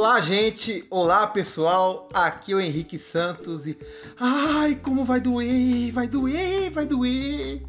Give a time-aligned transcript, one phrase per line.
[0.00, 0.82] Olá, gente!
[0.88, 2.08] Olá, pessoal!
[2.14, 3.76] Aqui é o Henrique Santos e.
[4.18, 5.92] Ai, como vai doer!
[5.92, 6.70] Vai doer!
[6.70, 7.62] Vai doer!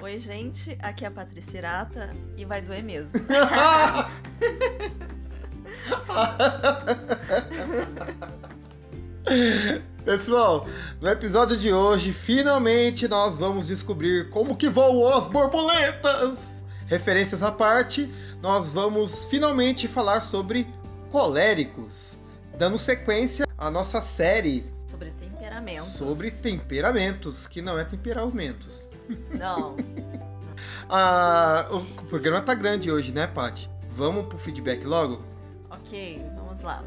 [0.00, 0.78] Oi, gente!
[0.80, 3.18] Aqui é a Patrícia Irata e vai doer mesmo.
[10.04, 10.68] Pessoal,
[11.00, 16.54] no episódio de hoje, finalmente nós vamos descobrir como que voam as borboletas!
[16.86, 18.08] Referências à parte,
[18.40, 20.68] nós vamos finalmente falar sobre
[21.16, 22.14] coléricos,
[22.58, 25.88] dando sequência à nossa série sobre temperamentos.
[25.92, 28.86] Sobre temperamentos, que não é temperamentos.
[29.32, 29.76] Não.
[30.90, 33.70] ah, o programa tá grande hoje, né, Paty?
[33.92, 35.22] Vamos pro feedback logo?
[35.70, 36.84] Ok, vamos lá.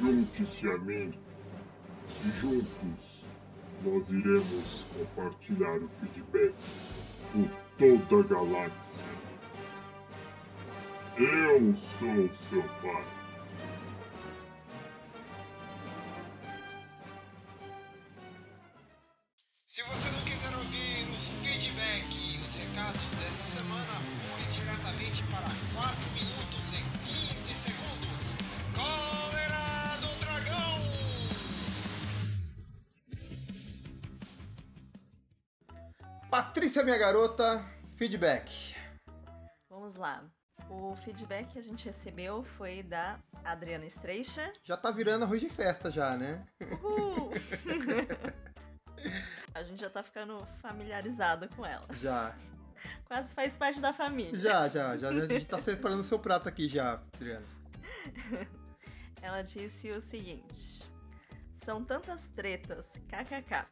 [0.00, 1.12] Junte-se a mim
[2.24, 3.24] e juntos
[3.82, 6.54] nós iremos compartilhar o feedback
[7.32, 8.74] por toda a galáxia.
[11.16, 13.04] Eu sou seu pai.
[19.66, 25.48] Se você não quiser ouvir os feedback e os recados dessa semana, pule diretamente para
[25.74, 27.33] 4 minutos e 15
[36.74, 38.74] Patrícia, minha garota, feedback.
[39.70, 40.24] Vamos lá.
[40.68, 44.52] O feedback que a gente recebeu foi da Adriana Streicher.
[44.64, 46.44] Já tá virando arroz de festa já, né?
[46.82, 47.30] Uhul!
[49.54, 51.86] a gente já tá ficando familiarizado com ela.
[52.00, 52.34] Já.
[53.04, 54.36] Quase faz parte da família.
[54.36, 55.10] Já, já, já.
[55.10, 57.46] A gente tá separando seu prato aqui já, Adriana.
[59.22, 60.84] Ela disse o seguinte:
[61.64, 63.64] São tantas tretas, kkk.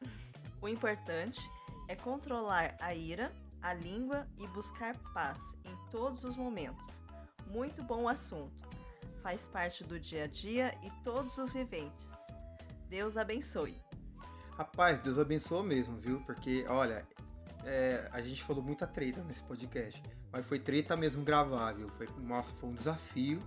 [0.60, 1.61] O importante é
[1.96, 7.02] controlar a ira, a língua e buscar paz em todos os momentos.
[7.46, 8.70] Muito bom assunto.
[9.22, 12.10] Faz parte do dia a dia e todos os viventes.
[12.88, 13.80] Deus abençoe.
[14.56, 16.20] Rapaz, Deus abençoe mesmo, viu?
[16.20, 17.06] Porque, olha,
[17.64, 21.88] é, a gente falou muita treta nesse podcast, mas foi treta mesmo gravar, viu?
[21.90, 23.40] Foi, nossa, foi um desafio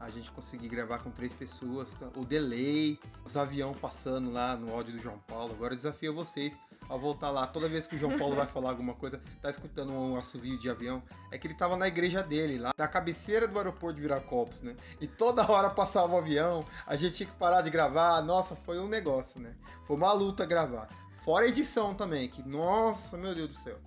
[0.00, 4.94] a gente conseguir gravar com três pessoas, o delay, os aviões passando lá no áudio
[4.94, 5.52] do João Paulo.
[5.52, 6.56] Agora eu desafio vocês
[6.88, 7.46] a voltar lá.
[7.46, 10.70] Toda vez que o João Paulo vai falar alguma coisa, tá escutando um assovio de
[10.70, 14.62] avião, é que ele tava na igreja dele, lá na cabeceira do aeroporto de Viracopos,
[14.62, 14.74] né?
[15.00, 18.22] E toda hora passava o avião, a gente tinha que parar de gravar.
[18.22, 19.54] Nossa, foi um negócio, né?
[19.86, 20.88] Foi uma luta gravar.
[21.24, 23.78] Fora a edição também, que nossa, meu Deus do céu.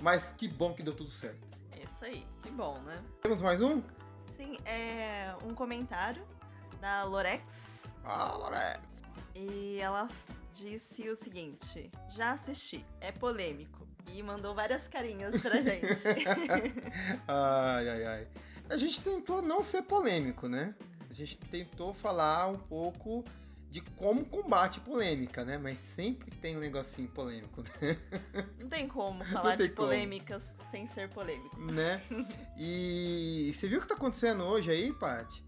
[0.00, 1.50] Mas que bom que deu tudo certo.
[1.76, 3.02] Isso aí, que bom, né?
[3.20, 3.82] Temos mais um?
[4.36, 6.24] Sim, é um comentário
[6.80, 7.44] da Lorex.
[8.04, 8.80] Ah, Lorex.
[9.34, 10.08] E ela
[10.60, 13.88] disse o seguinte: Já assisti, é polêmico.
[14.12, 15.86] E mandou várias carinhas pra gente.
[17.28, 18.28] ai, ai, ai.
[18.68, 20.74] A gente tentou não ser polêmico, né?
[21.08, 23.24] A gente tentou falar um pouco
[23.70, 25.58] de como combate polêmica, né?
[25.58, 27.96] Mas sempre tem um negocinho polêmico, né?
[28.58, 29.88] Não tem como falar tem de como.
[29.88, 31.56] polêmicas sem ser polêmico.
[31.60, 32.00] Né?
[32.58, 35.42] E você viu o que tá acontecendo hoje aí, Paty?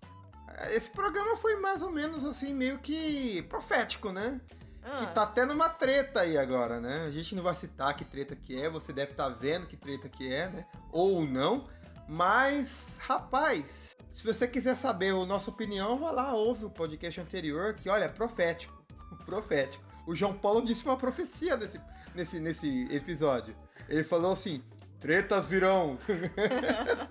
[0.70, 4.40] Esse programa foi mais ou menos assim, meio que profético, né?
[4.84, 4.96] Ah.
[4.96, 7.04] Que tá tendo uma treta aí agora, né?
[7.06, 9.76] A gente não vai citar que treta que é, você deve estar tá vendo que
[9.76, 10.66] treta que é, né?
[10.90, 11.68] Ou não.
[12.08, 17.74] Mas, rapaz, se você quiser saber a nossa opinião, vá lá, ouve o podcast anterior,
[17.74, 18.82] que olha, é profético.
[19.24, 19.84] Profético.
[20.06, 21.80] O João Paulo disse uma profecia nesse,
[22.14, 23.54] nesse, nesse episódio.
[23.88, 24.62] Ele falou assim:
[24.98, 25.96] tretas virão.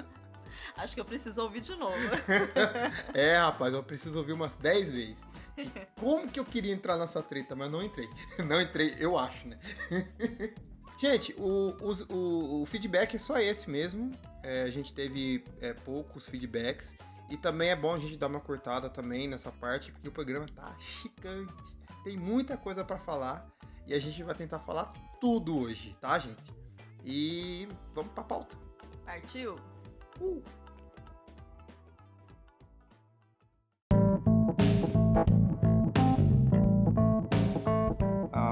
[0.75, 1.95] Acho que eu preciso ouvir de novo.
[3.13, 5.30] é, rapaz, eu preciso ouvir umas 10 vezes.
[5.99, 8.09] Como que eu queria entrar nessa treta, mas não entrei.
[8.47, 9.59] Não entrei, eu acho, né?
[10.99, 14.11] Gente, o, o, o, feedback é só esse mesmo.
[14.43, 16.95] É, a gente teve é, poucos feedbacks.
[17.27, 20.45] E também é bom a gente dar uma cortada também nessa parte, porque o programa
[20.47, 21.53] tá gigante.
[22.03, 23.49] Tem muita coisa para falar.
[23.87, 26.43] E a gente vai tentar falar tudo hoje, tá, gente?
[27.03, 28.55] E vamos pra pauta.
[29.03, 29.55] Partiu?
[30.19, 30.43] Uh.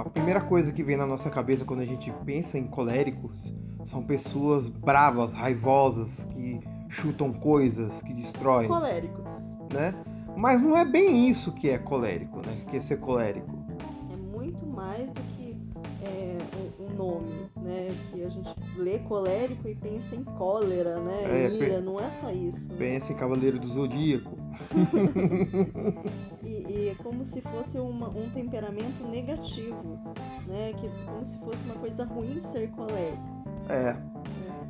[0.09, 3.53] Primeira coisa que vem na nossa cabeça quando a gente pensa em coléricos
[3.85, 6.59] são pessoas bravas, raivosas, que
[6.89, 8.67] chutam coisas, que destroem.
[8.67, 9.25] Coléricos.
[9.73, 9.93] Né?
[10.35, 12.65] Mas não é bem isso que é colérico, né?
[12.69, 13.49] Que é ser colérico.
[14.11, 15.55] É muito mais do que
[16.03, 16.37] é,
[16.79, 17.89] um nome, né?
[18.11, 21.23] Que a gente lê colérico e pensa em cólera, né?
[21.25, 22.69] É, Ira, não é só isso.
[22.73, 24.37] Pensa em Cavaleiro do Zodíaco.
[26.43, 29.99] e, é como se fosse uma, um temperamento negativo,
[30.47, 30.73] né?
[30.73, 33.23] Que como se fosse uma coisa ruim ser colérico.
[33.69, 33.95] É.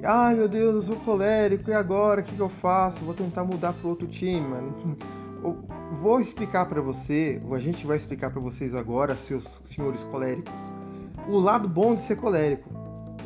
[0.04, 2.22] Ai meu Deus, eu sou colérico, e agora?
[2.22, 3.04] O que, que eu faço?
[3.04, 4.98] Vou tentar mudar para outro time, mano.
[6.02, 10.54] Vou explicar para você, a gente vai explicar para vocês agora, seus senhores coléricos,
[11.28, 12.79] o lado bom de ser colérico.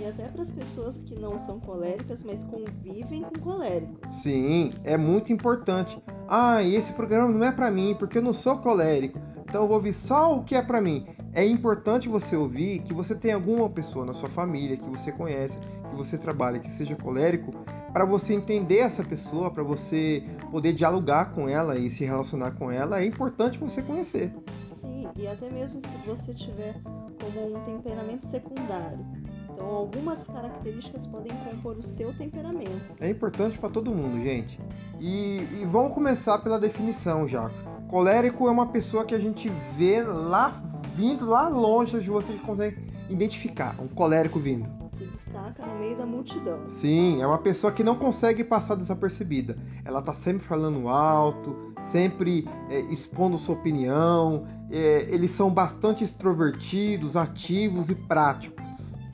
[0.03, 4.09] E até para as pessoas que não são coléricas, mas convivem com coléricos.
[4.21, 5.97] Sim, é muito importante.
[6.27, 9.17] Ah, esse programa não é para mim, porque eu não sou colérico.
[9.43, 11.07] Então eu vou ouvir só o que é para mim.
[11.31, 15.57] É importante você ouvir que você tem alguma pessoa na sua família que você conhece,
[15.57, 17.53] que você trabalha, que seja colérico,
[17.93, 20.21] para você entender essa pessoa, para você
[20.51, 24.33] poder dialogar com ela e se relacionar com ela, é importante você conhecer.
[24.81, 26.75] Sim, e até mesmo se você tiver
[27.21, 29.22] como um temperamento secundário.
[29.53, 32.95] Então, algumas características podem compor o seu temperamento.
[32.99, 34.59] É importante para todo mundo, gente.
[34.99, 37.49] E, e vamos começar pela definição já.
[37.87, 40.61] Colérico é uma pessoa que a gente vê lá
[40.95, 46.69] vindo lá longe, você consegue identificar um colérico vindo se destaca no meio da multidão.
[46.69, 49.57] Sim, é uma pessoa que não consegue passar desapercebida.
[49.83, 54.47] Ela está sempre falando alto, sempre é, expondo sua opinião.
[54.69, 58.63] É, eles são bastante extrovertidos, ativos e práticos.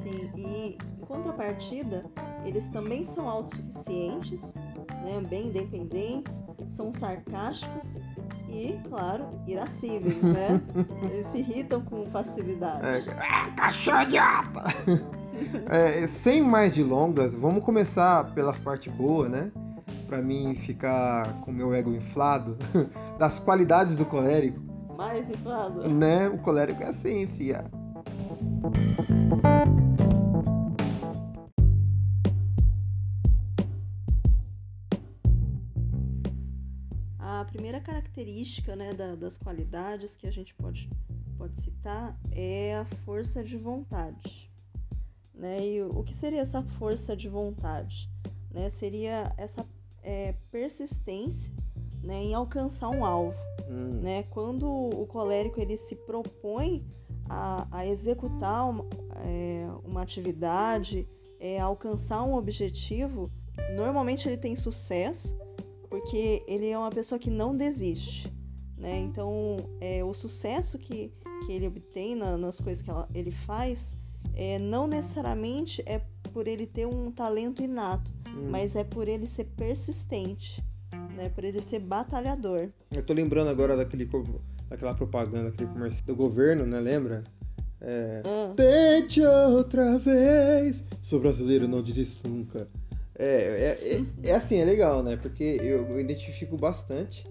[0.10, 2.06] E em contrapartida,
[2.46, 4.54] eles também são autossuficientes,
[5.04, 7.98] né, bem independentes, são sarcásticos
[8.48, 10.62] e, claro, irascíveis, né?
[11.04, 12.86] Eles se irritam com facilidade.
[12.86, 14.64] É, ah, cachorro idiota!
[15.70, 19.52] é, sem mais delongas, vamos começar pelas partes boas, né?
[20.08, 22.58] Pra mim ficar com meu ego inflado,
[23.20, 24.60] das qualidades do colérico.
[24.98, 25.88] Mais inflado?
[25.88, 26.28] Né?
[26.28, 27.64] O colérico é assim, fia.
[37.70, 40.90] Primeira característica né, da, das qualidades que a gente pode,
[41.38, 44.52] pode citar é a força de vontade.
[45.36, 45.58] Né?
[45.68, 48.10] E o que seria essa força de vontade?
[48.50, 48.70] Né?
[48.70, 49.64] Seria essa
[50.02, 51.54] é, persistência
[52.02, 53.38] né, em alcançar um alvo.
[53.70, 54.00] Hum.
[54.02, 54.24] Né?
[54.32, 56.84] Quando o colérico ele se propõe
[57.30, 58.86] a, a executar uma,
[59.24, 61.08] é, uma atividade,
[61.40, 63.32] é, alcançar um objetivo,
[63.76, 65.38] normalmente ele tem sucesso
[65.90, 68.32] porque ele é uma pessoa que não desiste.
[68.78, 69.00] Né?
[69.00, 71.12] Então, é, o sucesso que,
[71.46, 73.94] que ele obtém na, nas coisas que ela, ele faz
[74.34, 76.02] é, não necessariamente é
[76.32, 78.48] por ele ter um talento inato, hum.
[78.50, 80.64] mas é por ele ser persistente,
[81.16, 81.28] né?
[81.30, 82.70] Por ele ser batalhador.
[82.92, 84.10] Eu tô lembrando agora daquele,
[84.70, 86.80] daquela propaganda, aquele comercial do governo, né?
[86.80, 87.24] Lembra?
[87.82, 88.54] É, ah.
[88.56, 90.82] Tente outra vez.
[91.02, 92.68] Sou brasileiro, não desisto nunca.
[93.20, 95.18] É, é, é, é, assim, é legal, né?
[95.18, 97.26] Porque eu, eu identifico bastante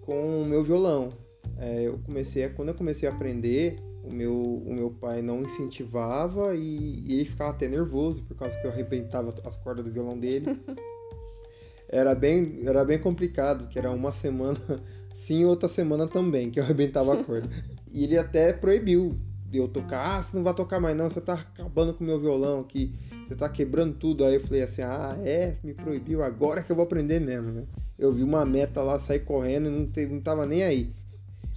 [0.00, 1.10] com o meu violão.
[1.56, 6.56] É, eu comecei, quando eu comecei a aprender, o meu, o meu pai não incentivava
[6.56, 10.18] e, e, ele ficava até nervoso por causa que eu arrebentava as cordas do violão
[10.18, 10.60] dele.
[11.88, 14.60] era bem, era bem complicado, que era uma semana
[15.14, 17.48] sim outra semana também, que eu arrebentava a corda.
[17.92, 19.16] e ele até proibiu
[19.56, 22.20] eu tocar, ah, você não vai tocar mais não, você tá acabando com o meu
[22.20, 22.94] violão aqui,
[23.26, 24.24] você tá quebrando tudo.
[24.24, 27.64] Aí eu falei assim, ah, é, me proibiu, agora que eu vou aprender mesmo, né?
[27.98, 30.92] Eu vi uma meta lá, sair correndo e não, te, não tava nem aí.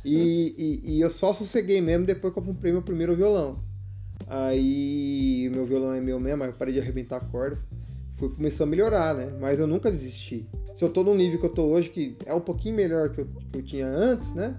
[0.03, 3.59] E, e, e, eu só sosseguei mesmo depois que eu comprei meu primeiro violão.
[4.27, 7.59] Aí meu violão é meu mesmo, eu parei de arrebentar a corda.
[8.17, 9.31] Fui começando a melhorar, né?
[9.39, 10.47] Mas eu nunca desisti.
[10.75, 13.21] Se eu tô no nível que eu tô hoje, que é um pouquinho melhor que
[13.21, 14.55] eu, que eu tinha antes, né?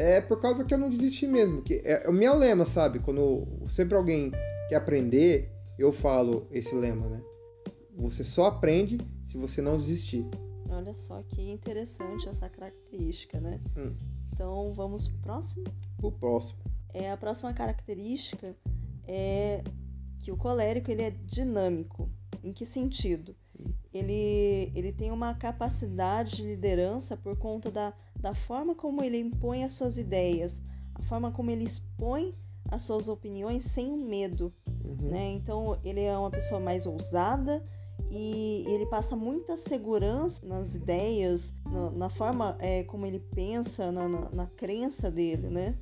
[0.00, 1.60] É por causa que eu não desisti mesmo.
[1.60, 3.00] Que é, é o meu lema, sabe?
[3.00, 4.30] Quando sempre alguém
[4.66, 7.22] quer aprender, eu falo esse lema, né?
[7.98, 10.24] Você só aprende se você não desistir.
[10.70, 13.60] Olha só que interessante essa característica, né?
[13.76, 13.94] Hum.
[14.32, 15.64] Então vamos pro próximo?
[16.02, 16.58] O próximo.
[16.94, 18.56] É, a próxima característica
[19.06, 19.62] é
[20.18, 22.08] que o colérico ele é dinâmico.
[22.42, 23.36] Em que sentido?
[23.92, 29.64] Ele, ele tem uma capacidade de liderança por conta da, da forma como ele impõe
[29.64, 30.62] as suas ideias,
[30.94, 32.34] a forma como ele expõe
[32.70, 34.52] as suas opiniões sem medo.
[34.84, 35.10] Uhum.
[35.10, 35.32] Né?
[35.32, 37.62] Então ele é uma pessoa mais ousada,
[38.10, 44.08] e ele passa muita segurança nas ideias, na, na forma é, como ele pensa, na,
[44.08, 45.78] na, na, crença dele, né?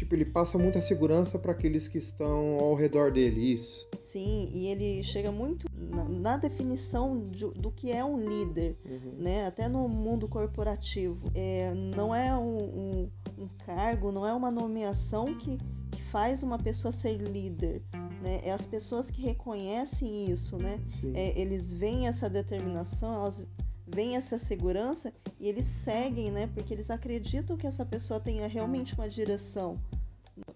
[0.00, 3.86] Tipo, ele passa muita segurança para aqueles que estão ao redor dele, isso.
[3.98, 9.16] Sim, e ele chega muito na, na definição de, do que é um líder, uhum.
[9.18, 9.46] né?
[9.46, 11.30] Até no mundo corporativo.
[11.34, 15.58] É, não é um, um, um cargo, não é uma nomeação que,
[15.90, 17.82] que faz uma pessoa ser líder,
[18.22, 18.40] né?
[18.42, 20.80] É as pessoas que reconhecem isso, né?
[21.12, 23.46] É, eles veem essa determinação, elas
[23.94, 26.48] veem essa segurança e eles seguem, né?
[26.54, 29.78] Porque eles acreditam que essa pessoa tenha realmente uma direção.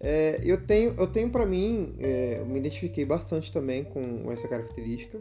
[0.01, 4.49] É, eu tenho, eu tenho para mim, é, eu me identifiquei bastante também com essa
[4.49, 5.21] característica.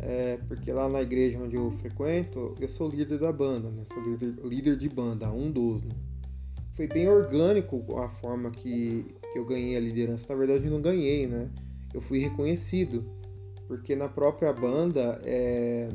[0.00, 3.84] é, porque lá na igreja onde eu frequento, eu sou líder da banda, né?
[3.92, 5.82] Sou líder, líder de banda, um dos.
[5.82, 5.94] Né?
[6.74, 10.26] Foi bem orgânico a forma que, que eu ganhei a liderança.
[10.28, 11.48] Na verdade, eu não ganhei, né?
[11.92, 13.04] Eu fui reconhecido
[13.66, 15.88] porque na própria banda é,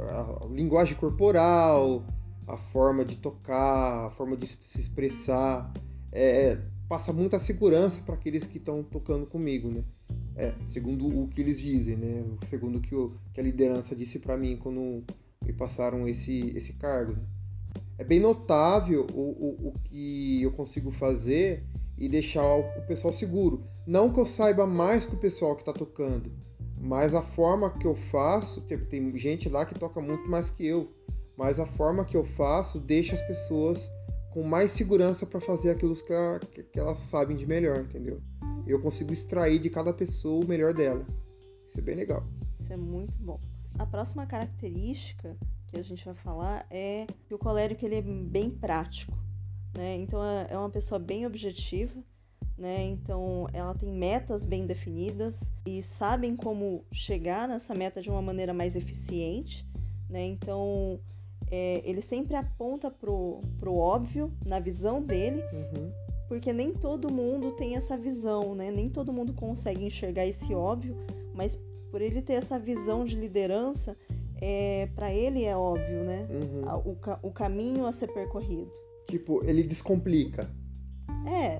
[0.00, 2.04] a linguagem corporal,
[2.46, 5.72] a forma de tocar, a forma de se expressar,
[6.12, 6.58] é,
[6.88, 9.82] passa muita segurança para aqueles que estão tocando comigo, né?
[10.36, 12.24] É, segundo o que eles dizem, né?
[12.46, 12.94] Segundo o que,
[13.32, 15.02] que a liderança disse para mim quando
[15.44, 17.12] me passaram esse, esse cargo.
[17.12, 17.22] Né?
[17.98, 21.64] É bem notável o, o, o que eu consigo fazer
[21.96, 23.64] e deixar o pessoal seguro.
[23.86, 26.30] Não que eu saiba mais que o pessoal que está tocando,
[26.78, 30.66] mas a forma que eu faço, tipo, tem gente lá que toca muito mais que
[30.66, 30.92] eu,
[31.36, 33.90] mas a forma que eu faço deixa as pessoas
[34.30, 38.20] com mais segurança para fazer aquilo que, que, elas sabem de melhor, entendeu?
[38.66, 41.06] Eu consigo extrair de cada pessoa o melhor dela.
[41.68, 42.22] Isso é bem legal.
[42.58, 43.40] Isso é muito bom.
[43.78, 45.36] A próxima característica
[45.68, 49.16] que a gente vai falar é que o colérico ele é bem prático,
[49.76, 49.96] né?
[49.96, 51.94] Então é, é uma pessoa bem objetiva
[52.58, 52.84] né?
[52.84, 58.54] Então ela tem metas bem definidas e sabem como chegar nessa meta de uma maneira
[58.54, 59.66] mais eficiente,
[60.08, 60.26] né?
[60.26, 60.98] Então
[61.50, 65.92] é, ele sempre aponta pro, pro óbvio na visão dele, uhum.
[66.28, 68.70] porque nem todo mundo tem essa visão, né?
[68.70, 70.96] Nem todo mundo consegue enxergar esse óbvio,
[71.34, 71.58] mas
[71.90, 73.96] por ele ter essa visão de liderança,
[74.40, 76.26] é, para ele é óbvio, né?
[76.30, 76.96] Uhum.
[77.22, 78.70] O, o caminho a ser percorrido.
[79.08, 80.50] Tipo, ele descomplica.
[81.26, 81.58] É,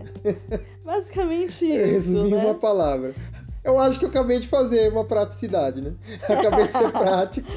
[0.85, 2.37] basicamente isso, né?
[2.37, 3.15] uma palavra.
[3.65, 5.93] Eu acho que eu acabei de fazer uma praticidade, né?
[6.23, 7.51] Acabei de ser prático.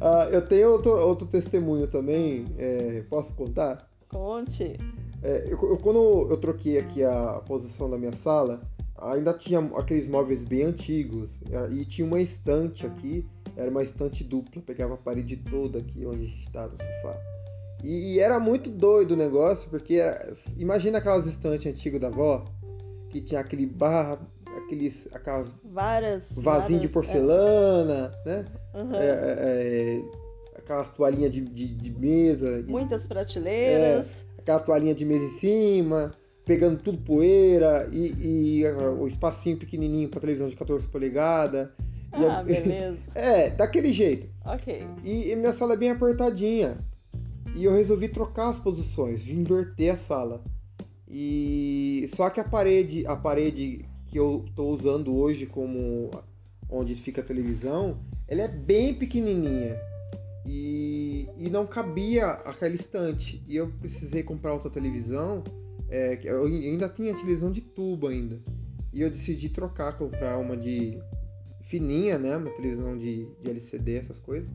[0.00, 3.90] uh, eu tenho outro, outro testemunho também, é, posso contar?
[4.08, 4.76] Conte.
[5.20, 8.60] É, eu, eu, quando eu troquei aqui a posição da minha sala,
[8.96, 11.40] ainda tinha aqueles móveis bem antigos
[11.72, 16.24] e tinha uma estante aqui, era uma estante dupla, pegava a parede toda aqui onde
[16.24, 17.39] a gente está no sofá.
[17.82, 22.44] E, e, era muito doido o negócio, porque era, imagina aquelas estantes antigas da avó,
[23.08, 24.18] que tinha aquele barra,
[24.64, 28.28] aqueles, aquelas várias vasinho de porcelana, é.
[28.28, 28.44] né?
[28.74, 28.94] Uhum.
[28.94, 29.06] É,
[29.38, 30.02] é,
[30.56, 32.62] aquelas toalhinhas de, de, de, mesa.
[32.66, 34.06] Muitas prateleiras.
[34.06, 36.14] É, aquela toalhinha de mesa em cima,
[36.46, 38.64] pegando tudo poeira e, e
[38.98, 41.68] o espacinho pequenininho para televisão de 14 polegadas.
[42.12, 42.98] Ah, beleza.
[43.14, 44.28] É, daquele jeito.
[44.44, 44.84] Ok.
[45.04, 46.76] E, e minha sala é bem apertadinha.
[47.54, 50.42] E eu resolvi trocar as posições, de inverter a sala.
[51.08, 56.10] E só que a parede, a parede que eu estou usando hoje como
[56.68, 59.76] onde fica a televisão, ela é bem pequenininha.
[60.46, 63.42] E, e não cabia aquela estante.
[63.46, 65.42] E eu precisei comprar outra televisão.
[65.88, 68.40] É, eu ainda tinha televisão de tubo ainda.
[68.92, 71.00] E eu decidi trocar, comprar uma de
[71.62, 72.36] fininha, né?
[72.36, 74.50] Uma televisão de, de LCD, essas coisas.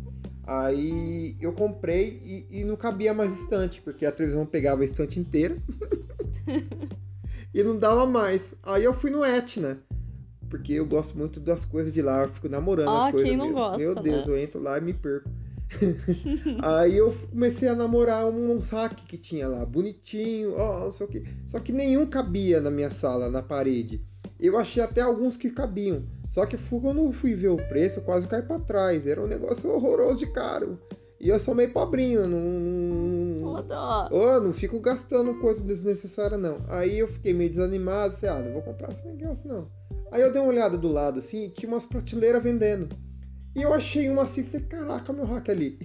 [0.48, 5.20] Aí eu comprei e, e, não cabia mais estante, porque a televisão pegava a estante
[5.20, 5.58] inteira
[7.54, 8.54] e não dava mais.
[8.62, 9.80] Aí eu fui no Etna,
[10.48, 13.30] porque eu gosto muito das coisas de lá, eu fico namorando ah, as coisas.
[13.30, 14.34] Quem não meu, gosta, meu Deus, né?
[14.34, 15.30] eu entro lá e me perco.
[16.62, 21.24] Aí eu comecei a namorar um, um saque que tinha lá, bonitinho, ó, só que,
[21.48, 24.00] só que nenhum cabia na minha sala, na parede.
[24.40, 26.04] Eu achei até alguns que cabiam.
[26.36, 29.08] Só que quando eu fui ver o preço, eu quase caí pra trás.
[29.08, 30.78] Era um negócio horroroso de caro.
[31.18, 33.54] E eu sou meio pobrinho, não.
[34.12, 36.58] Oh, não fico gastando coisa desnecessária, não.
[36.68, 39.70] Aí eu fiquei meio desanimado, falei, ah, não vou comprar esse negócio, não.
[40.12, 42.90] Aí eu dei uma olhada do lado assim, tinha umas prateleiras vendendo.
[43.56, 45.80] E eu achei uma assim, falei, caraca, meu hack ali.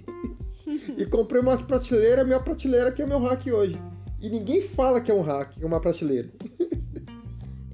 [0.97, 3.81] e comprei uma prateleira, minha prateleira que é meu hack hoje.
[4.19, 6.29] E ninguém fala que é um hack, é uma prateleira.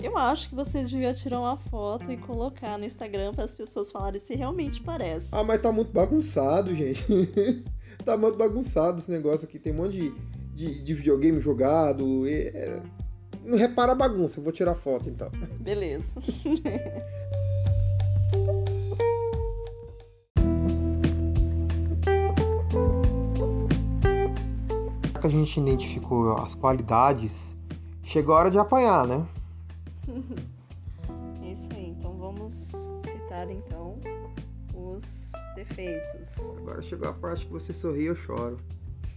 [0.01, 3.91] Eu acho que você devia tirar uma foto e colocar no Instagram para as pessoas
[3.91, 5.25] falarem se realmente parece.
[5.31, 7.03] Ah, mas tá muito bagunçado, gente.
[8.05, 9.57] tá muito bagunçado esse negócio aqui.
[9.57, 10.13] Tem um monte de,
[10.53, 12.27] de, de videogame jogado.
[12.27, 12.81] E, é...
[13.43, 15.31] Não repara a bagunça, eu vou tirar foto então.
[15.59, 16.05] Beleza.
[25.19, 27.57] que a gente identificou as qualidades,
[28.03, 29.25] chegou a hora de apanhar, né?
[31.43, 33.99] Isso aí, então vamos citar então
[34.73, 36.37] os defeitos.
[36.57, 38.57] Agora chegou a parte que você sorri eu choro.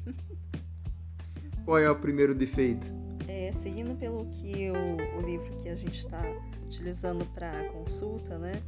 [1.64, 2.87] Qual é o primeiro defeito?
[3.28, 6.23] É, seguindo pelo que o, o livro que a gente está
[6.64, 8.61] utilizando para consulta, né?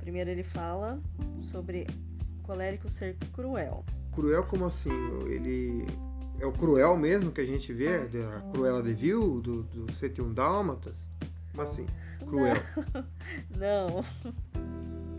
[0.00, 1.00] Primeiro ele fala
[1.38, 1.86] sobre
[2.38, 3.84] o colérico ser cruel.
[4.12, 4.92] Cruel como assim?
[5.26, 5.86] Ele
[6.38, 10.32] é o cruel mesmo que a gente vê, a Cruella de Vil, do, do 101
[10.32, 11.07] Dálmatas?
[11.58, 11.86] Como assim?
[12.24, 12.56] Cruel.
[13.56, 14.04] Não.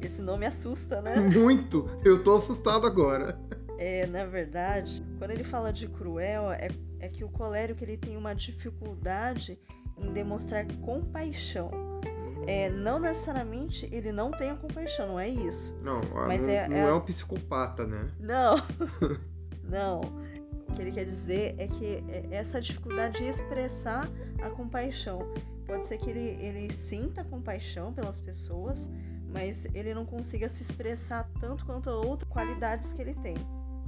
[0.01, 1.17] esse nome assusta, né?
[1.17, 1.89] Muito!
[2.05, 3.37] Eu tô assustado agora.
[3.77, 6.69] É, na verdade, quando ele fala de cruel, é,
[7.01, 9.59] é que o colérico ele tem uma dificuldade
[9.97, 11.71] em demonstrar compaixão.
[12.47, 15.77] É, não necessariamente ele não tem a compaixão, não é isso.
[15.83, 18.07] Não, ah, Mas não, é- não é- é um psicopata, né?
[18.17, 18.55] Não,
[19.63, 19.99] não.
[20.69, 24.09] O que ele quer dizer é que é essa dificuldade de expressar
[24.41, 25.19] a compaixão.
[25.69, 28.89] Pode ser que ele, ele sinta compaixão pelas pessoas,
[29.31, 33.35] mas ele não consiga se expressar tanto quanto outras qualidades que ele tem,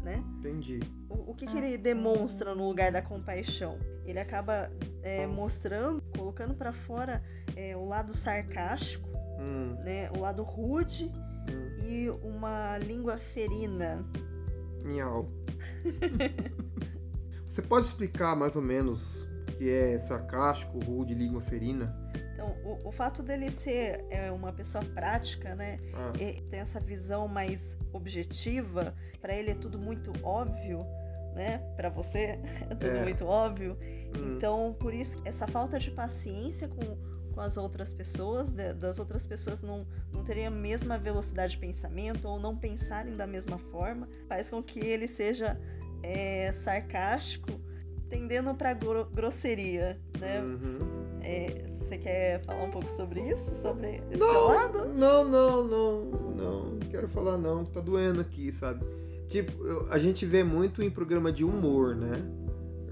[0.04, 0.24] né?
[0.38, 0.80] Entendi.
[1.10, 3.80] O, o que, que ele demonstra no lugar da compaixão?
[4.06, 4.70] Ele acaba
[5.02, 7.24] é, mostrando, colocando pra fora
[7.56, 9.10] é, o lado sarcástico,
[9.40, 10.08] Hum, né?
[10.16, 11.12] O lado rude
[11.50, 14.06] hum, e uma língua ferina.
[14.84, 15.28] miau.
[17.50, 19.28] Você pode explicar mais ou menos
[19.62, 21.96] que é sarcástico, rude, língua ferina?
[22.34, 25.78] Então, o, o fato dele ser é, uma pessoa prática, né?
[25.94, 30.84] Ah, E tem essa visão mais objetiva, pra ele é tudo muito óbvio,
[31.36, 31.60] né?
[31.76, 32.40] Pra você
[32.72, 33.04] é tudo É.
[33.04, 33.78] muito óbvio.
[34.18, 36.98] hum, Então, por isso, essa falta de paciência com,
[37.32, 41.60] com as outras pessoas, da- das outras pessoas não, não terem a mesma velocidade de
[41.60, 45.56] pensamento ou não pensarem da mesma forma, faz com que ele seja
[46.02, 47.62] é, sarcástico,
[48.12, 50.42] tendendo para grosseria, né?
[50.42, 50.78] uhum.
[51.24, 53.62] É, você quer falar um pouco sobre isso?
[53.62, 54.86] Sobre esse Não, lado?
[54.90, 58.84] não, não, não, não, não quero falar não, tá doendo aqui, sabe?
[59.30, 62.12] Tipo, eu- a gente vê muito em programa de humor, né?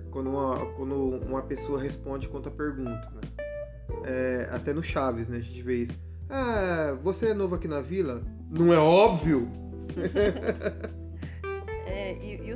[0.10, 0.96] Quando uma, quando
[1.28, 3.22] uma pessoa responde contra a pergunta, né?
[4.06, 5.38] É, até no Chaves, né?
[5.38, 5.94] A gente vê isso.
[6.30, 8.22] Ah, você é novo aqui na vila?
[8.50, 9.50] Não é óbvio?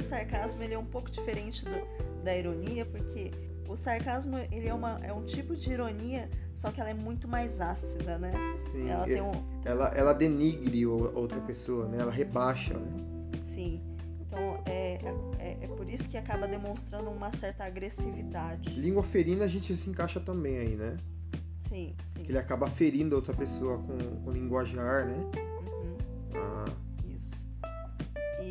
[0.03, 3.31] Sarcasmo ele é um pouco diferente do- da ironia, porque
[3.67, 7.27] o sarcasmo ele é, uma, é um tipo de ironia, só que ela é muito
[7.27, 8.31] mais ácida, né?
[8.72, 9.31] Sim, Ela é- tem um,
[9.65, 11.98] ela, ela denigre outra pessoa, né?
[12.00, 12.92] Ela rebaixa, né?
[13.46, 13.81] Sim.
[14.20, 15.00] Então é,
[15.39, 18.70] é, é por isso que acaba demonstrando uma certa agressividade.
[18.79, 20.98] Língua ferina a gente se encaixa também aí, né?
[21.70, 22.24] Sim, sim.
[22.24, 25.16] Que ele acaba ferindo a outra pessoa com, com linguajar, né?
[25.16, 25.98] Uhum,
[26.35, 26.66] Ah.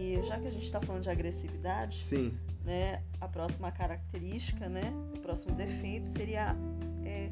[0.03, 2.37] E já que a gente está falando de agressividade, sim.
[2.65, 4.83] né, a próxima característica, né,
[5.15, 6.57] o próximo defeito seria
[7.05, 7.31] é,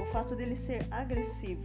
[0.00, 1.62] o fato dele ser agressivo,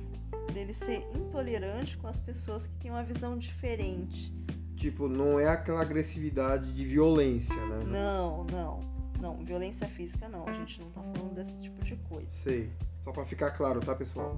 [0.54, 4.34] dele ser intolerante com as pessoas que têm uma visão diferente.
[4.76, 7.86] Tipo, não é aquela agressividade de violência, né?
[7.86, 8.80] Não, não,
[9.22, 10.46] não, violência física não.
[10.50, 12.30] A gente não tá falando desse tipo de coisa.
[12.30, 12.70] Sei.
[13.06, 14.38] Só pra ficar claro, tá, pessoal?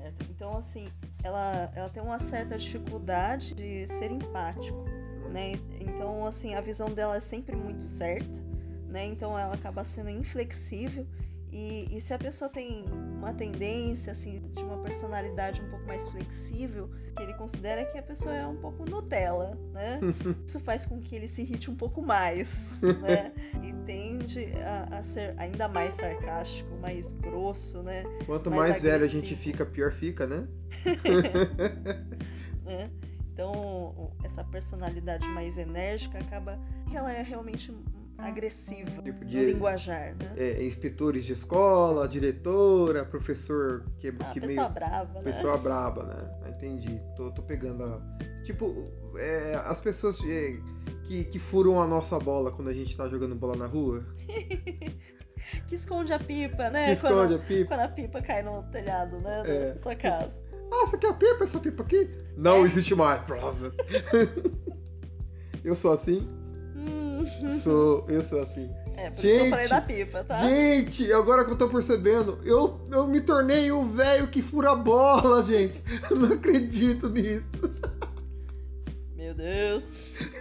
[0.00, 0.26] certo?
[0.30, 0.88] Então, assim,
[1.22, 4.84] ela, ela tem uma certa dificuldade de ser empático,
[5.30, 5.52] né?
[5.80, 8.42] Então, assim, a visão dela é sempre muito certa,
[8.88, 9.06] né?
[9.06, 11.06] Então, ela acaba sendo inflexível.
[11.52, 12.84] E, e se a pessoa tem
[13.18, 18.02] uma tendência, assim, de uma personalidade um pouco mais flexível, que ele considera que a
[18.02, 19.98] pessoa é um pouco Nutella, né?
[20.46, 22.48] Isso faz com que ele se irrite um pouco mais,
[22.80, 23.32] né?
[23.64, 28.04] E tende a, a ser ainda mais sarcástico, mais grosso, né?
[28.26, 30.46] Quanto Mais mais, velho a gente fica, pior fica, né?
[32.64, 32.90] né?
[33.44, 36.58] Então, essa personalidade mais enérgica acaba
[36.90, 37.74] que ela é realmente
[38.18, 40.34] agressiva Tipo no de- linguajar, né?
[40.36, 44.74] É, inspetores de escola, diretora, professor que, A que pessoa meio.
[44.74, 45.22] brava, né?
[45.22, 46.38] Pessoa braba, né?
[46.44, 47.00] Ah, Entendi.
[47.16, 48.00] Tô, tô pegando a.
[48.44, 50.58] Tipo, é, as pessoas é,
[51.06, 54.04] que, que furam a nossa bola quando a gente tá jogando bola na rua.
[55.66, 56.86] Que esconde a pipa, né?
[56.86, 57.68] que esconde quando, a pipa.
[57.68, 59.42] quando a pipa cai no telhado, né?
[59.46, 59.72] É.
[59.72, 60.36] Da sua casa.
[60.72, 62.08] Ah, essa aqui é a pipa, essa pipa aqui?
[62.36, 63.20] Não existe mais.
[63.22, 63.72] Prova.
[65.64, 66.26] eu sou assim?
[66.76, 67.24] Hum,
[67.62, 68.70] Sou, eu sou assim.
[68.96, 70.40] é, por isso que eu falei Gente, da pipa, tá?
[70.48, 75.42] Gente, agora que eu tô percebendo, eu, eu me tornei o velho que fura bola,
[75.42, 75.82] gente.
[76.10, 77.44] Eu não acredito nisso.
[79.14, 79.86] Meu Deus.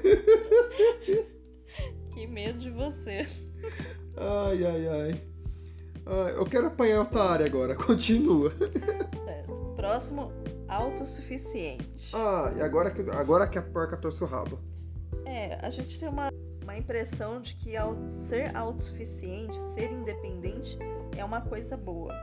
[2.14, 3.28] que medo de você.
[4.16, 5.22] Ai, ai, ai.
[6.06, 7.76] Ai, eu quero apanhar outra área agora.
[7.76, 8.54] Continua.
[9.80, 10.30] Próximo,
[10.68, 11.86] autossuficiente.
[12.14, 14.60] Ah, e agora que, agora que a porca torce o rabo.
[15.26, 16.28] É, a gente tem uma,
[16.64, 20.78] uma impressão de que ao ser autossuficiente, ser independente,
[21.18, 22.14] é uma coisa boa.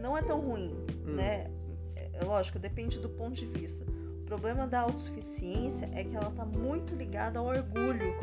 [0.00, 0.74] Não é tão ruim,
[1.06, 1.14] Hum.
[1.14, 1.50] né?
[1.94, 3.84] É, lógico, depende do ponto de vista.
[4.22, 8.14] O problema da autossuficiência é que ela tá muito ligada ao orgulho,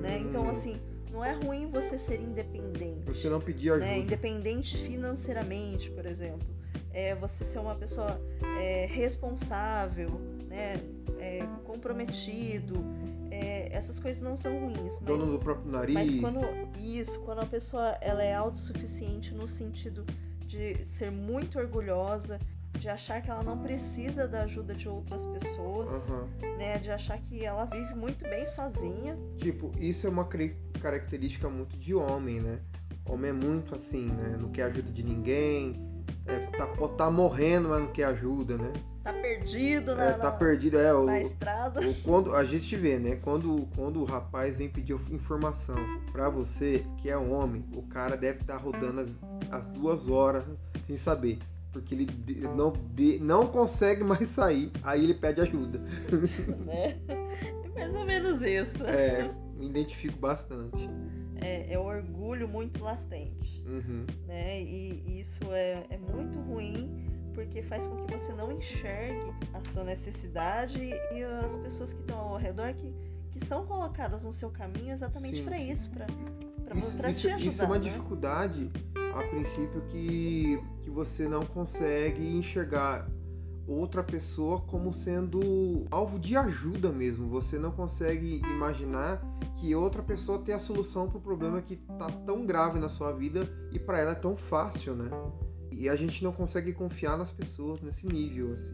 [0.00, 0.18] né?
[0.18, 0.50] Então, Hum.
[0.50, 0.80] assim,
[1.12, 3.84] não é ruim você ser independente Você não pedir ajuda.
[3.86, 6.56] né, independente financeiramente, por exemplo.
[6.92, 8.20] É você ser uma pessoa
[8.60, 10.08] é, responsável,
[10.48, 10.74] né,
[11.18, 12.74] é, comprometido.
[13.30, 15.94] é, essas coisas não são ruins, mas, Dono do próprio nariz.
[15.94, 16.40] mas quando
[16.78, 20.04] isso, quando a pessoa ela é autossuficiente no sentido
[20.46, 22.40] de ser muito orgulhosa,
[22.72, 26.28] de achar que ela não precisa da ajuda de outras pessoas, Aham.
[26.56, 26.78] né?
[26.78, 29.18] De achar que ela vive muito bem sozinha.
[29.38, 30.26] Tipo, isso é uma
[30.80, 32.60] característica muito de homem, né?
[33.04, 34.36] Homem é muito assim, né?
[34.40, 35.74] Não quer ajuda de ninguém.
[36.28, 38.72] É, tá, pode tá morrendo, mas não quer ajuda, né?
[39.02, 40.78] Tá perdido na, É, tá na- perdido.
[40.78, 41.80] É, o, na estrada.
[41.80, 43.16] o- quando a gente vê, né?
[43.22, 45.76] Quando, quando o rapaz vem pedir informação
[46.12, 49.06] pra você, que é homem, o cara deve estar rodando
[49.50, 50.44] as duas horas
[50.86, 51.38] sem saber.
[51.72, 52.06] Porque ele
[52.56, 52.72] não,
[53.20, 55.78] não consegue mais sair, aí ele pede ajuda.
[56.66, 56.98] né?
[57.78, 58.84] É mais ou menos isso.
[58.84, 60.90] É, me identifico bastante.
[61.40, 64.04] É, é o orgulho muito latente, Uhum.
[64.26, 64.60] né?
[64.62, 69.60] E, e isso é, é muito ruim porque faz com que você não enxergue a
[69.60, 70.80] sua necessidade
[71.12, 72.92] e as pessoas que estão ao redor que,
[73.30, 76.06] que são colocadas no seu caminho exatamente para isso, para
[77.12, 77.38] te ajudar.
[77.38, 77.84] isso é uma né?
[77.84, 78.70] dificuldade,
[79.14, 83.08] a princípio, que, que você não consegue enxergar
[83.68, 87.28] outra pessoa como sendo alvo de ajuda mesmo.
[87.28, 89.22] Você não consegue imaginar
[89.58, 93.12] que outra pessoa tem a solução para o problema que tá tão grave na sua
[93.12, 95.10] vida e para ela é tão fácil, né?
[95.72, 98.72] E a gente não consegue confiar nas pessoas nesse nível, assim.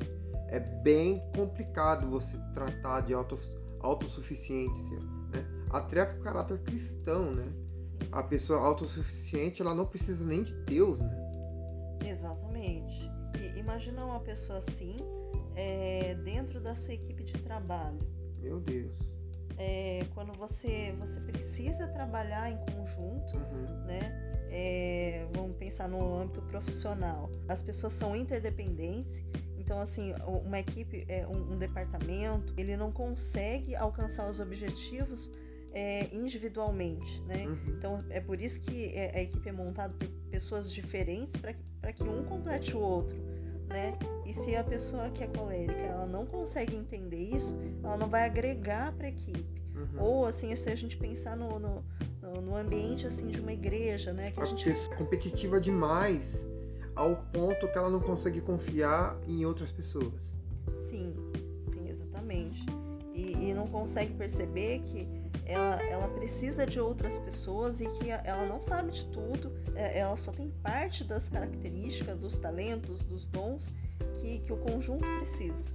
[0.48, 3.38] É bem complicado você tratar de auto,
[3.80, 4.98] autossuficiência,
[5.32, 5.44] né?
[5.70, 7.52] Até pro caráter cristão, né?
[8.12, 11.10] a pessoa autossuficiente ela não precisa nem de Deus, né?
[12.04, 13.10] Exatamente.
[13.40, 14.98] E imagina uma pessoa assim
[15.56, 17.98] é, dentro da sua equipe de trabalho.
[18.40, 19.13] Meu Deus.
[19.58, 23.84] É, quando você, você precisa trabalhar em conjunto, Uhum.
[23.86, 24.00] né?
[24.50, 27.30] É, vamos pensar no âmbito profissional.
[27.48, 29.24] As pessoas são interdependentes,
[29.58, 30.12] então assim,
[30.44, 35.32] uma equipe, é, um, um departamento, ele não consegue alcançar os objetivos
[35.72, 37.46] é, individualmente, né?
[37.48, 37.58] Uhum.
[37.76, 42.02] Então é por isso que é- a equipe é montada por pessoas diferentes para que,
[42.04, 43.16] um complete o outro,
[43.68, 43.96] né?
[44.24, 48.24] E se a pessoa que é colérica ela não consegue entender isso, ela não vai
[48.24, 49.62] agregar para a equipe.
[49.74, 50.02] Uhum.
[50.02, 51.84] Ou assim, se a gente pensar no, no,
[52.40, 54.30] no- ambiente assim de uma igreja, né?
[54.30, 56.46] Que a A gente pessoa é competitiva demais
[56.94, 60.36] ao ponto que ela não consegue confiar em outras pessoas.
[60.88, 61.14] Sim,
[61.72, 62.64] sim, exatamente.
[63.12, 65.08] E, e não consegue perceber que
[65.46, 70.16] ela, ela precisa de outras pessoas e que ela não sabe de tudo, é, ela
[70.16, 73.72] só tem parte das características, dos talentos, dos dons
[74.20, 75.72] que, que o conjunto precisa.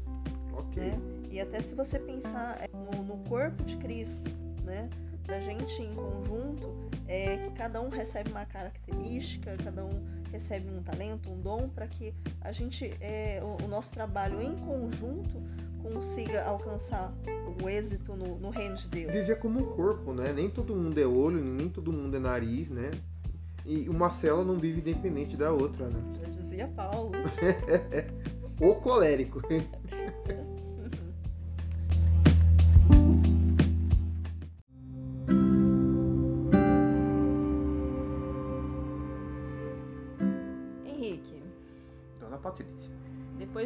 [0.54, 0.84] Ok.
[0.84, 0.98] Né?
[1.32, 4.30] E até se você pensar é, no, no corpo de Cristo,
[4.64, 4.90] né?
[5.30, 10.82] da gente em conjunto, é que cada um recebe uma característica, cada um recebe um
[10.82, 15.40] talento, um dom, para que a gente, é, o, o nosso trabalho em conjunto
[15.82, 17.14] consiga alcançar
[17.62, 19.12] o êxito no, no reino de Deus.
[19.12, 20.32] Viver como um corpo, né?
[20.34, 22.92] Nem todo mundo é olho, nem todo mundo é nariz, né?
[23.66, 26.02] E uma célula não vive independente da outra, né?
[26.22, 27.12] Já dizia Paulo.
[28.62, 29.42] O colérico.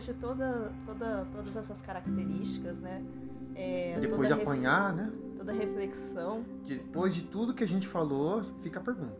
[0.04, 3.04] Depois de toda, toda, todas essas características, né?
[3.56, 5.12] é, Depois de apanhar, né?
[5.38, 9.18] Toda reflexão, Depois de tudo que a gente falou, fica a pergunta.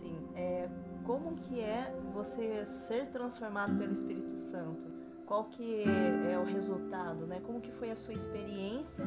[0.00, 0.68] sim, é,
[1.04, 4.86] como que é você ser transformado pelo Espírito Santo?
[5.26, 7.40] Qual que é, é o resultado, né?
[7.44, 9.04] Como que foi a sua experiência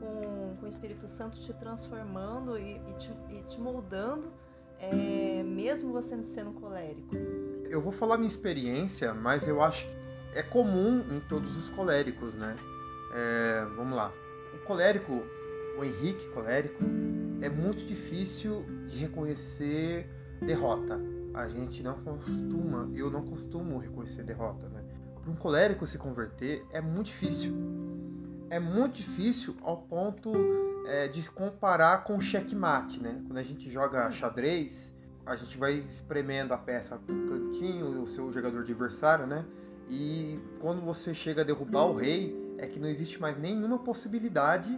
[0.00, 4.32] com, com o Espírito Santo te transformando e, e te, e te moldando,
[4.80, 7.14] é, mesmo você não sendo colérico?
[7.70, 12.34] Eu vou falar minha experiência, mas eu acho que é comum em todos os coléricos,
[12.34, 12.56] né?
[13.14, 14.12] É, vamos lá.
[14.54, 15.22] O colérico,
[15.78, 16.82] o Henrique colérico,
[17.40, 20.08] é muito difícil de reconhecer
[20.40, 21.00] derrota.
[21.34, 24.82] A gente não costuma, eu não costumo reconhecer derrota, né?
[25.22, 27.54] Para um colérico se converter é muito difícil.
[28.50, 30.32] É muito difícil ao ponto
[30.86, 33.22] é, de comparar com o checkmate, né?
[33.26, 34.94] Quando a gente joga xadrez,
[35.26, 39.44] a gente vai espremendo a peça pro cantinho, o seu jogador adversário, né?
[39.88, 44.68] E quando você chega a derrubar o rei, é que não existe mais nenhuma possibilidade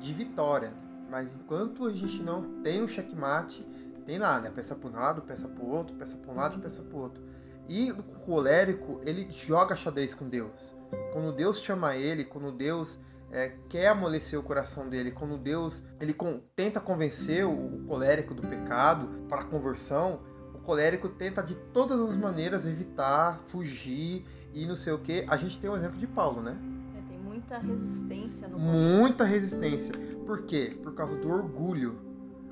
[0.00, 0.72] de vitória.
[1.10, 3.66] Mas enquanto a gente não tem o checkmate,
[4.06, 4.50] tem lá, né?
[4.50, 7.00] Peça para um lado, peça para o outro, peça para um lado, peça para o
[7.00, 7.22] outro.
[7.68, 10.74] E o colérico, ele joga xadrez com Deus.
[11.12, 12.98] Quando Deus chama ele, quando Deus
[13.32, 18.32] é, quer amolecer o coração dele, quando Deus ele con- tenta convencer o, o colérico
[18.32, 20.20] do pecado para a conversão,
[20.54, 24.24] o colérico tenta de todas as maneiras evitar, fugir
[24.56, 25.26] e não sei o que.
[25.28, 26.56] A gente tem o exemplo de Paulo, né?
[26.96, 28.58] É, tem muita resistência no.
[28.58, 29.92] Muita resistência.
[30.24, 30.78] Por quê?
[30.82, 32.00] Por causa do orgulho.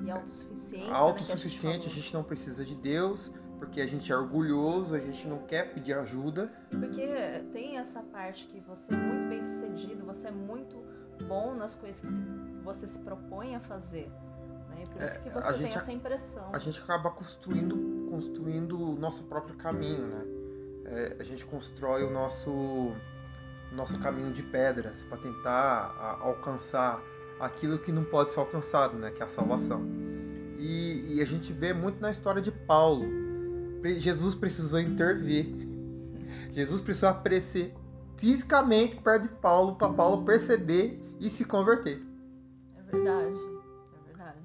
[0.02, 0.92] E autossuficiência.
[0.92, 5.26] Autossuficiente, né, a gente não precisa de Deus, porque a gente é orgulhoso, a gente
[5.26, 6.52] não quer pedir ajuda.
[6.68, 7.06] Porque
[7.54, 10.84] tem essa parte que você é muito bem sucedido, você é muito
[11.26, 14.10] bom nas coisas que você se propõe a fazer.
[14.68, 14.84] Né?
[14.92, 16.50] Por isso É, que a você tem essa impressão.
[16.52, 20.43] A gente acaba construindo, construindo o nosso próprio caminho, né?
[20.94, 22.92] É, a gente constrói o nosso,
[23.72, 27.00] nosso caminho de pedras para tentar a- alcançar
[27.40, 29.10] aquilo que não pode ser alcançado, né?
[29.10, 29.82] Que é a salvação.
[30.58, 33.04] E, e a gente vê muito na história de Paulo.
[33.98, 35.46] Jesus precisou intervir.
[36.52, 37.74] Jesus precisou aparecer
[38.16, 42.00] fisicamente perto de Paulo para Paulo perceber e se converter.
[42.78, 43.34] É verdade.
[43.36, 44.38] É verdade.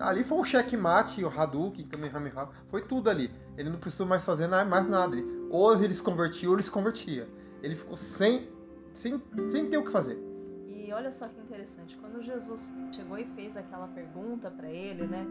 [0.00, 3.30] Ali foi o checkmate, o Hadouken, Kamehameha, foi tudo ali.
[3.56, 5.14] Ele não precisou mais fazer mais nada.
[5.16, 7.28] Ele- Ou ele se convertia ou ele se convertia.
[7.62, 8.48] Ele ficou sem,
[8.94, 10.18] sem, sem ter o que fazer.
[10.66, 15.26] E olha só que interessante, quando Jesus chegou e fez aquela pergunta pra ele, né?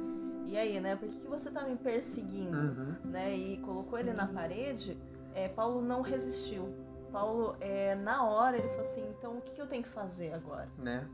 [0.46, 0.96] E aí, né?
[0.96, 2.58] Por que, que você tá me perseguindo?
[2.58, 2.96] Uhum.
[3.06, 4.98] né, e colocou ele na parede,
[5.34, 6.70] é, Paulo não resistiu.
[7.12, 10.34] Paulo, é, na hora, ele falou assim: então o que, que eu tenho que fazer
[10.34, 10.68] agora?
[10.78, 11.08] Né?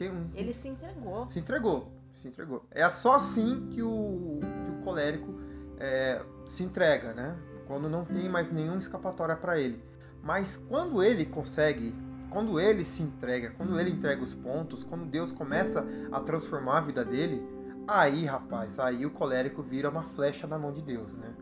[0.00, 1.28] Um- Ele se entregou.
[1.28, 1.92] Se entregou.
[2.14, 2.64] Se entregou.
[2.70, 5.34] É só assim que o, que o colérico
[5.78, 7.36] é, se entrega, né?
[7.66, 9.82] Quando não tem mais nenhuma escapatória para ele.
[10.22, 11.94] Mas quando ele consegue,
[12.30, 16.80] quando ele se entrega, quando ele entrega os pontos, quando Deus começa a transformar a
[16.82, 17.42] vida dele,
[17.86, 21.34] aí, rapaz, aí o colérico vira uma flecha na mão de Deus, né?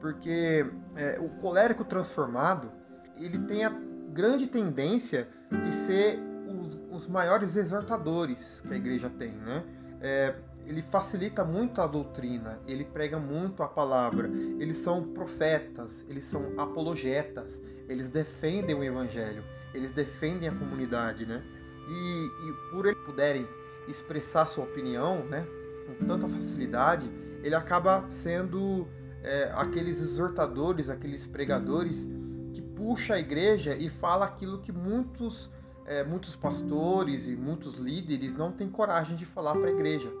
[0.00, 2.72] Porque é, o colérico transformado,
[3.18, 3.70] ele tem a
[4.12, 9.62] grande tendência de ser os, os maiores exortadores que a igreja tem, né?
[10.00, 10.34] É,
[10.66, 16.52] ele facilita muito a doutrina, ele prega muito a palavra, eles são profetas, eles são
[16.56, 19.44] apologetas, eles defendem o evangelho,
[19.74, 21.42] eles defendem a comunidade, né?
[21.88, 23.46] E, e por eles puderem
[23.88, 25.44] expressar sua opinião, né,
[25.86, 27.10] com tanta facilidade,
[27.42, 28.86] ele acaba sendo
[29.22, 32.08] é, aqueles exortadores, aqueles pregadores
[32.52, 35.50] que puxa a igreja e fala aquilo que muitos
[35.84, 40.12] é, muitos pastores e muitos líderes não têm coragem de falar para a igreja.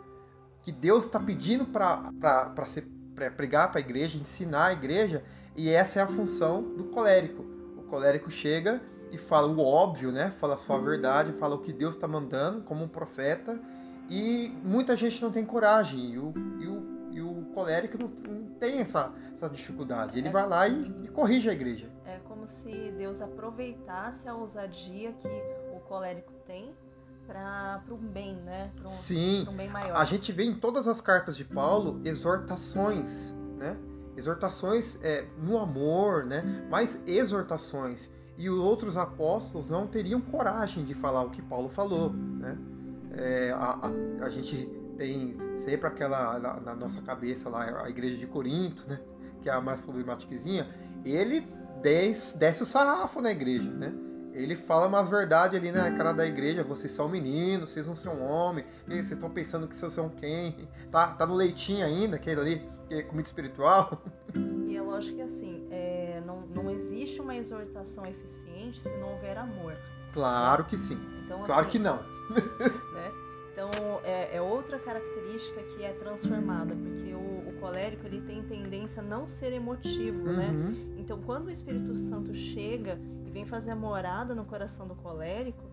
[0.62, 2.10] Que Deus está pedindo para
[3.36, 5.24] pregar para a igreja, ensinar a igreja,
[5.56, 7.42] e essa é a função do colérico.
[7.76, 10.30] O colérico chega e fala o óbvio, né?
[10.40, 13.60] fala a sua verdade, fala o que Deus está mandando como um profeta,
[14.08, 18.54] e muita gente não tem coragem, e o, e o, e o colérico não, não
[18.54, 20.18] tem essa, essa dificuldade.
[20.18, 20.30] Ele É.
[20.30, 21.90] vai lá e, e corrige a igreja.
[22.06, 25.28] É como se Deus aproveitasse a ousadia que
[25.74, 26.72] o colérico tem
[27.26, 28.70] para um bem, né?
[28.76, 29.96] Para um, Sim, pra um bem maior.
[29.96, 33.76] A gente vê em todas as cartas de Paulo exortações, né?
[34.16, 36.66] Exortações é, no amor, né?
[36.70, 38.10] Mas exortações.
[38.36, 42.58] E os outros apóstolos não teriam coragem de falar o que Paulo falou, né?
[43.14, 48.16] É, a, a, a gente tem sempre aquela na, na nossa cabeça lá a igreja
[48.16, 49.00] de Corinto, né?
[49.42, 50.68] Que é a mais problematiquezinha.
[51.04, 51.46] Ele
[51.82, 53.92] desce, desce o sarrafo na igreja, né?
[54.32, 56.64] Ele fala umas verdades ali na cara da igreja.
[56.64, 58.64] Vocês são meninos, vocês não são homem.
[58.86, 60.68] Vocês estão pensando que vocês são quem?
[60.90, 64.02] Tá, tá no leitinho ainda, aquele ali, que é comida espiritual.
[64.66, 69.36] E é lógico que assim, é, não, não existe uma exortação eficiente se não houver
[69.36, 69.76] amor.
[70.12, 70.98] Claro que sim.
[71.24, 71.96] Então, Claro assim, que não.
[72.94, 73.12] né?
[73.52, 79.02] Então é, é outra característica que é transformada, porque o, o colérico ele tem tendência
[79.02, 80.48] a não ser emotivo, né?
[80.48, 80.94] Uhum.
[80.98, 82.98] Então quando o Espírito Santo chega
[83.32, 85.64] vem fazer a morada no coração do colérico,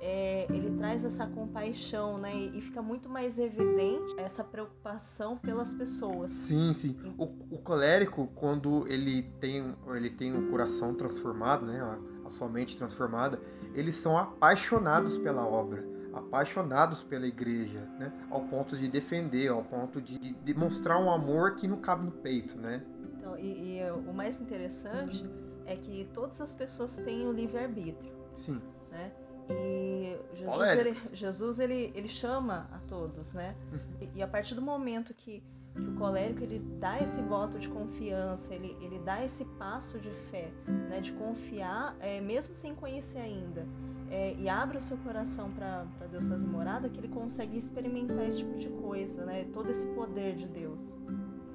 [0.00, 2.34] é, ele traz essa compaixão, né?
[2.36, 6.32] E, fica muito mais evidente essa preocupação pelas pessoas.
[6.32, 6.94] Sim, sim.
[7.16, 11.80] O, o colérico, quando ele tem, ele tem o coração transformado, né?
[11.80, 13.40] A, a sua mente transformada,
[13.74, 18.12] eles são apaixonados pela obra, apaixonados pela igreja, né?
[18.30, 22.58] Ao ponto de defender, ao ponto de demonstrar um amor que não cabe no peito,
[22.58, 22.84] né?
[23.16, 25.24] Então, e, e o mais interessante
[25.66, 28.60] é que todas as pessoas têm o livre-arbítrio, Sim.
[28.90, 29.12] né?
[29.48, 30.94] E Jesus, ele.
[31.12, 33.54] Jesus ele, ele chama a todos, né?
[34.00, 35.42] E, e a partir do momento que,
[35.74, 40.10] que o colérico ele dá esse voto de confiança, ele, ele dá esse passo de
[40.30, 41.00] fé, né?
[41.00, 43.66] De confiar, é, mesmo sem conhecer ainda,
[44.10, 48.38] é, e abre o seu coração para Deus fazer morada, que ele consegue experimentar esse
[48.38, 49.44] tipo de coisa, né?
[49.52, 50.98] Todo esse poder de Deus.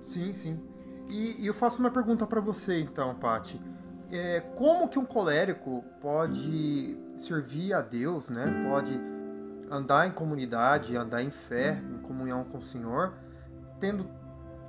[0.04, 0.60] Sim, sim.
[1.10, 3.60] E, e eu faço uma pergunta para você então, Pati.
[4.12, 8.46] É, como que um colérico pode servir a Deus, né?
[8.68, 9.00] Pode
[9.70, 13.14] andar em comunidade, andar em fé, em comunhão com o Senhor,
[13.80, 14.10] tendo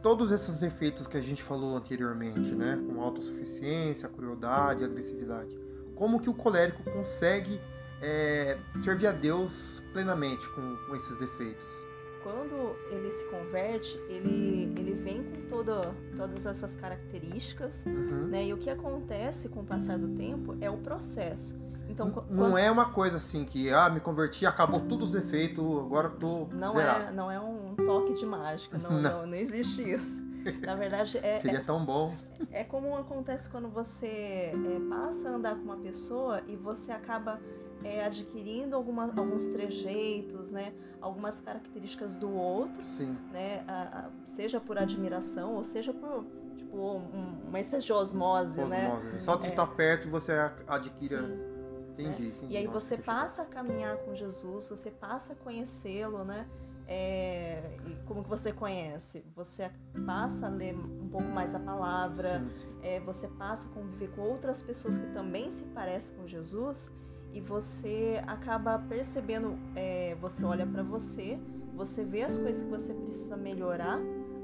[0.03, 2.79] todos esses defeitos que a gente falou anteriormente, né?
[2.87, 5.59] Com autossuficiência, crueldade, agressividade.
[5.95, 7.61] Como que o colérico consegue
[8.03, 11.90] é, servir a Deus plenamente com, com esses defeitos?
[12.23, 18.27] Quando ele se converte, ele, ele vem com toda, todas essas características, Uhum.
[18.29, 18.47] né?
[18.47, 21.59] E o que acontece com o passar do tempo é o processo.
[21.89, 22.13] Então, não
[22.51, 26.17] quando- é uma coisa assim que, ah, me converti, acabou todos os defeitos, agora eu
[26.17, 27.05] tô não zerado.
[27.09, 29.03] é, não é um toque de mágica, não, Não.
[29.03, 29.27] não.
[29.27, 30.23] não existe isso.
[30.65, 32.15] Na verdade, é, Seria tão bom.
[32.51, 34.07] É como acontece quando você
[34.53, 37.39] é, passa a andar com uma pessoa e você acaba
[37.85, 40.73] é, adquirindo alguma, alguns trejeitos, né?
[41.01, 43.17] Algumas características do outro, Sim.
[43.33, 43.65] né?
[43.67, 46.25] a- a- seja por admiração ou seja por
[46.57, 48.93] tipo, um- uma espécie de osmose, né?
[48.93, 49.19] Osmose.
[49.19, 49.49] Só de É.
[49.51, 50.33] estar perto você
[50.67, 51.17] adquire.
[51.17, 51.51] Sim.
[51.93, 52.53] Entendi, entendi.
[52.55, 56.47] E aí Nossa, você que passa a caminhar com Jesus, você passa a conhecê-lo, né?
[56.93, 59.25] É, e como que você conhece?
[59.37, 59.71] Você
[60.05, 62.69] passa a ler um pouco mais a palavra, Sim, sim.
[62.83, 66.91] é, você passa a conviver com outras pessoas que também se parecem com Jesus
[67.33, 71.39] e você acaba percebendo, é, você olha para você,
[71.77, 74.01] você vê as coisas que você precisa melhorar,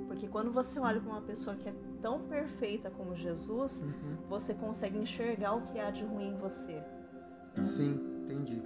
[0.06, 4.16] porque quando você olha para uma pessoa que é tão perfeita como Jesus, Uhum.
[4.28, 6.80] você consegue enxergar o que há de ruim em você.
[7.60, 8.62] Sim, entendi.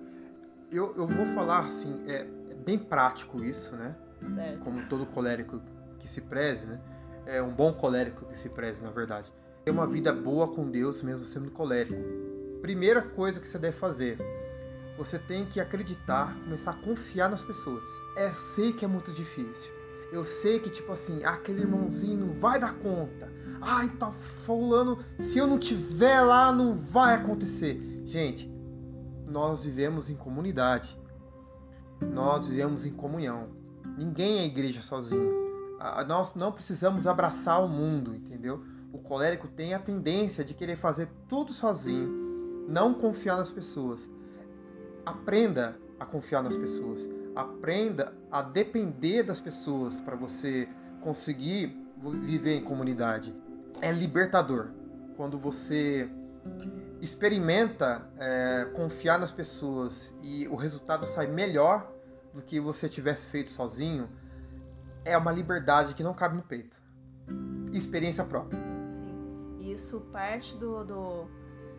[0.70, 2.26] Eu, eu vou falar assim, é,
[2.60, 3.96] bem prático isso, né?
[4.34, 4.60] Certo?
[4.60, 5.60] Como todo colérico
[5.98, 6.80] que se preze, né?
[7.26, 9.32] É um bom colérico que se preze, na verdade.
[9.64, 12.00] Ter uma vida boa com Deus mesmo sendo colérico.
[12.62, 14.18] Primeira coisa que você deve fazer,
[14.96, 17.86] você tem que acreditar, começar a confiar nas pessoas.
[18.16, 19.72] É, sei que é muito difícil.
[20.12, 23.32] Eu sei que, tipo assim, aquele irmãozinho não vai dar conta.
[23.60, 24.12] Ai, tá
[24.44, 27.80] fulano, se eu não tiver lá, não vai acontecer.
[28.06, 28.50] Gente,
[29.28, 30.98] nós vivemos em comunidade.
[32.12, 33.48] Nós vivemos em comunhão.
[33.96, 35.50] Ninguém é igreja sozinho.
[36.06, 38.62] Nós não precisamos abraçar o mundo, entendeu?
[38.92, 44.08] O colérico tem a tendência de querer fazer tudo sozinho, não confiar nas pessoas.
[45.06, 47.08] Aprenda a confiar nas pessoas.
[47.34, 50.68] Aprenda a depender das pessoas para você
[51.00, 51.76] conseguir
[52.22, 53.34] viver em comunidade.
[53.80, 54.68] É libertador
[55.16, 56.10] quando você
[57.00, 61.90] experimenta é, confiar nas pessoas e o resultado sai melhor
[62.34, 64.08] do que você tivesse feito sozinho.
[65.04, 66.76] É uma liberdade que não cabe no peito.
[67.72, 68.58] Experiência própria.
[68.58, 69.70] Sim.
[69.72, 71.26] Isso parte do, do-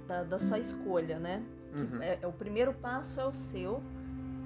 [0.07, 1.43] da, da sua escolha, né?
[1.73, 2.01] Uhum.
[2.01, 3.81] é, é o primeiro passo é o seu,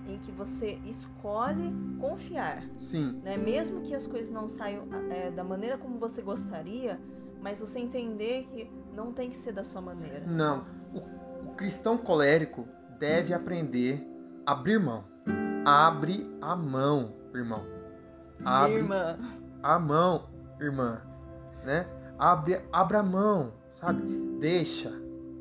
[0.07, 2.63] em que você escolhe confiar.
[2.77, 3.35] Sim, né?
[3.37, 6.99] Mesmo que as coisas não saiam é, da maneira como você gostaria,
[7.41, 10.23] mas você entender que não tem que ser da sua maneira.
[10.25, 10.65] não.
[10.93, 12.67] O, o cristão colérico
[12.99, 14.01] deve aprender
[14.45, 15.03] a abrir mão.
[15.65, 17.61] Abre a mão, irmão.
[18.43, 19.17] Abre Irmã,
[19.63, 20.29] a mão,
[20.59, 21.01] irmã,
[21.63, 21.87] né?
[22.19, 24.01] Abre, abre a mão, sabe?
[24.39, 24.91] Deixa,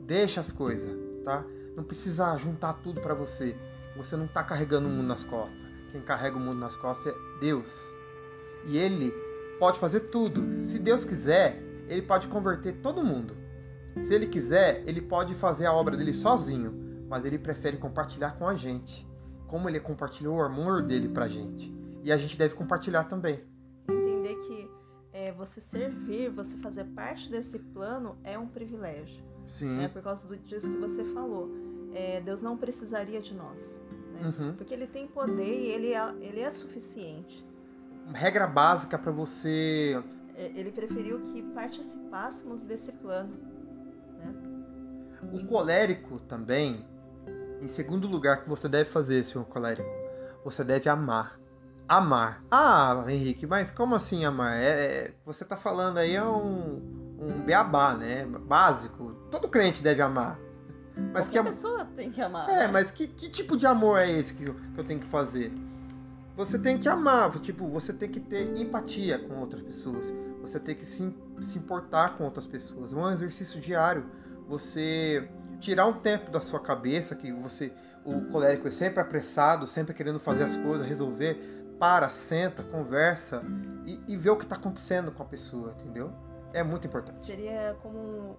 [0.07, 1.45] deixa as coisas, tá?
[1.77, 3.57] Não precisa juntar tudo pra você.
[3.97, 5.61] Você não tá carregando o mundo nas costas.
[5.93, 7.83] Quem carrega o mundo nas costas é Deus.
[8.67, 9.13] E ele
[9.59, 10.63] pode fazer tudo.
[10.63, 13.37] Se Deus quiser, ele pode converter todo mundo.
[14.03, 18.47] Se ele quiser, ele pode fazer a obra dele sozinho, mas ele prefere compartilhar com
[18.47, 19.07] a gente.
[19.47, 21.73] Como ele compartilhou o amor dele pra gente.
[22.03, 23.41] E a gente deve compartilhar também.
[23.89, 24.71] entender que
[25.13, 29.23] é, você servir, você fazer parte desse plano é um privilégio.
[29.49, 29.77] Sim.
[29.77, 29.89] né?
[29.89, 31.51] Por causa do- disso que você falou.
[31.95, 33.81] É, Deus não precisaria de nós.
[34.13, 34.21] Né?
[34.39, 34.55] Uhum.
[34.55, 37.45] Porque ele tem poder e ele é, ele é suficiente.
[38.13, 40.03] Regra básica para você.
[40.37, 43.33] É, Ele preferiu que participássemos desse plano.
[45.35, 46.87] O colérico também.
[47.61, 49.89] Em segundo lugar, que você deve fazer, senhor colérico,
[50.45, 51.41] você deve amar.
[51.89, 52.45] Amar.
[52.51, 54.55] Ah, Henrique, mas como assim amar?
[54.55, 58.25] É, é- você tá falando aí é um, um beabá, né?
[58.25, 59.13] Básico.
[59.31, 60.39] Todo crente deve amar.
[61.13, 62.49] Mas que pessoa tem que amar.
[62.49, 62.69] É, né?
[62.69, 65.53] mas que, que tipo de amor é esse que eu, que eu tenho que fazer?
[66.37, 70.13] Você tem que amar, tipo, você tem que ter empatia com outras pessoas.
[70.41, 72.93] Você tem que se, se importar com outras pessoas.
[72.93, 74.05] É um exercício diário.
[74.49, 75.29] Você
[75.61, 77.73] tirar um tempo da sua cabeça, que você.
[78.05, 81.39] O colérico é sempre apressado, sempre querendo fazer as coisas, resolver.
[81.79, 83.43] Para, senta, conversa
[83.85, 86.13] e, e vê o que está acontecendo com a pessoa, entendeu?
[86.53, 87.21] É muito importante.
[87.21, 88.39] Seria como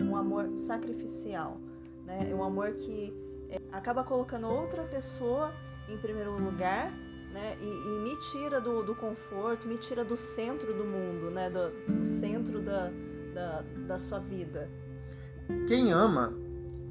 [0.00, 1.56] um, amor sacrificial.
[2.04, 2.34] Né?
[2.34, 3.12] Um amor que
[3.48, 5.52] é, acaba colocando outra pessoa
[5.88, 6.90] em primeiro lugar
[7.32, 7.56] né?
[7.60, 11.48] e, e me tira do, do conforto, me tira do centro do mundo, né?
[11.48, 12.90] do, do centro da,
[13.32, 14.68] da, da sua vida.
[15.66, 16.32] Quem ama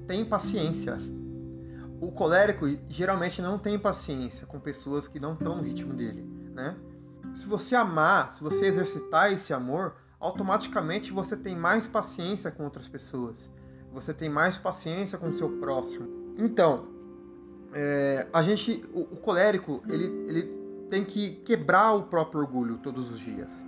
[0.07, 0.97] tem paciência.
[2.01, 6.23] O colérico geralmente não tem paciência com pessoas que não estão no ritmo dele,
[6.53, 6.75] né?
[7.33, 12.87] Se você amar, se você exercitar esse amor, automaticamente você tem mais paciência com outras
[12.87, 13.49] pessoas.
[13.91, 16.35] Você tem mais paciência com o seu próximo.
[16.37, 16.87] Então,
[17.73, 20.43] é, a gente, o, o colérico, ele, ele
[20.89, 23.65] tem que quebrar o próprio orgulho todos os dias.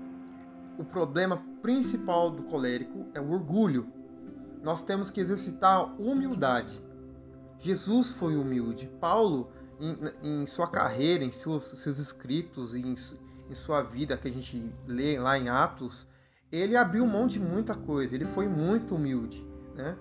[0.78, 3.88] O problema principal do colérico é o orgulho.
[4.66, 6.82] Nós temos que exercitar humildade.
[7.59, 8.89] Jesus foi humilde.
[8.99, 12.95] Paulo, em, em sua carreira, em seus, seus escritos, em,
[13.47, 16.07] em sua vida que a gente lê lá em Atos,
[16.51, 18.16] ele abriu mão de muita coisa.
[18.16, 19.95] Ele foi muito humilde, né?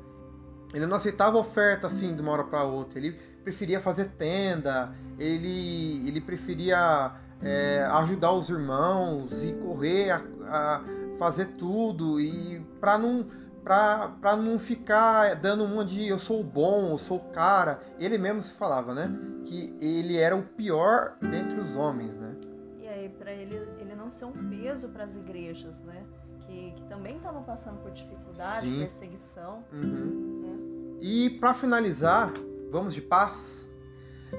[0.72, 2.98] Ele não aceitava oferta assim de uma hora para outra.
[2.98, 3.12] Ele
[3.42, 7.12] preferia fazer tenda, ele, ele preferia
[7.42, 10.84] é, ajudar os irmãos e correr a, a
[11.18, 16.98] fazer tudo e para não para não ficar dando uma de eu sou bom, eu
[16.98, 17.80] sou cara.
[17.98, 19.10] Ele mesmo se falava, né?
[19.44, 22.36] Que ele era o pior dentre os homens, né?
[22.82, 26.04] E aí, para ele, ele não ser um peso para as igrejas, né?
[26.40, 28.78] Que, que também estavam passando por dificuldade, Sim.
[28.80, 29.64] perseguição.
[29.72, 30.42] Uhum.
[30.42, 30.98] Né?
[31.00, 32.32] E para finalizar,
[32.70, 33.66] vamos de paz.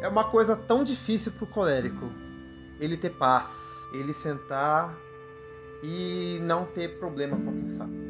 [0.01, 2.05] É uma coisa tão difícil para o colérico
[2.79, 4.95] ele ter paz, ele sentar
[5.81, 8.04] e não ter problema para pensar.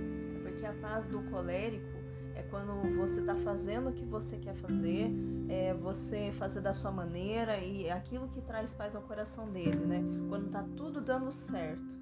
[0.81, 1.95] Paz do colérico
[2.35, 5.09] é quando você está fazendo o que você quer fazer,
[5.47, 9.85] é você fazer da sua maneira e é aquilo que traz paz ao coração dele,
[9.85, 10.03] né?
[10.29, 11.95] Quando está tudo dando certo.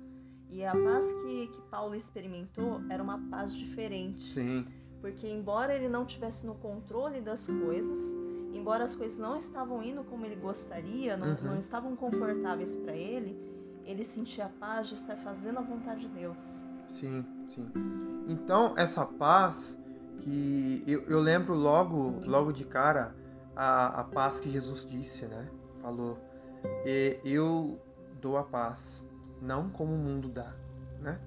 [0.49, 4.23] E a paz que, que Paulo experimentou era uma paz diferente.
[4.23, 4.65] Sim.
[5.01, 7.99] Porque embora ele não tivesse no controle das coisas,
[8.53, 11.43] embora as coisas não estavam indo como ele gostaria, não, uhum.
[11.43, 13.37] não estavam confortáveis para ele,
[13.85, 16.63] ele sentia a paz de estar fazendo a vontade de Deus.
[16.87, 17.71] Sim, sim.
[18.27, 19.79] Então, essa paz
[20.19, 23.15] que eu, eu lembro logo, logo de cara
[23.55, 25.47] a, a paz que Jesus disse, né?
[25.81, 26.17] Falou,
[27.23, 27.79] eu
[28.21, 29.05] dou a paz,
[29.41, 30.53] não como o mundo dá,
[31.01, 31.19] né?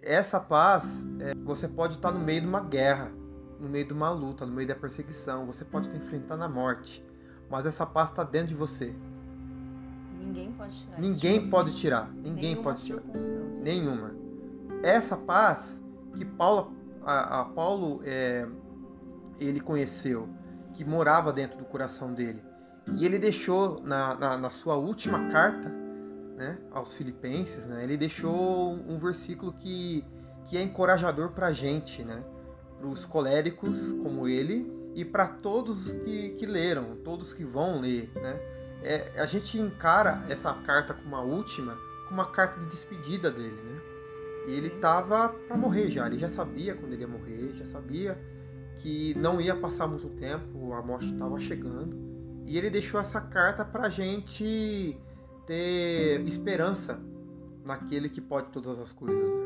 [0.00, 3.10] Essa paz, é, você pode estar no meio de uma guerra,
[3.58, 7.04] no meio de uma luta, no meio da perseguição, você pode estar enfrentando a morte,
[7.50, 8.94] mas essa paz está dentro de você.
[10.18, 11.00] Ninguém pode tirar.
[11.00, 12.12] Ninguém pode tirar.
[12.12, 13.02] Ninguém Nenhuma pode tirar.
[13.62, 14.23] Nenhuma.
[14.82, 15.82] Essa paz
[16.14, 16.72] que Paulo,
[17.04, 18.46] a, a Paulo é,
[19.38, 20.28] ele conheceu,
[20.74, 22.42] que morava dentro do coração dele,
[22.92, 25.68] e ele deixou na, na, na sua última carta,
[26.36, 30.04] né, aos Filipenses, né, ele deixou um versículo que,
[30.46, 32.22] que é encorajador para a gente, né?
[32.84, 38.12] para os coléricos como ele e para todos que, que leram, todos que vão ler.
[38.14, 38.40] Né?
[38.82, 43.56] É, a gente encara essa carta como a última, como uma carta de despedida dele.
[43.62, 43.80] Né?
[44.46, 48.18] E ele estava para morrer já, ele já sabia quando ele ia morrer, já sabia
[48.78, 51.96] que não ia passar muito tempo, a morte estava chegando.
[52.46, 54.98] E ele deixou essa carta para a gente
[55.46, 57.00] ter esperança
[57.64, 59.30] naquele que pode todas as coisas.
[59.30, 59.44] Né?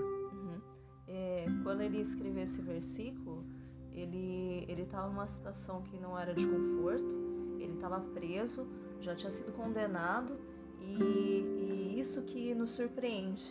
[1.69, 3.45] quando ele escreveu esse versículo,
[3.93, 7.05] ele ele estava numa situação que não era de conforto,
[7.59, 8.67] ele estava preso,
[9.01, 10.39] já tinha sido condenado
[10.81, 13.45] e, e isso que nos surpreende.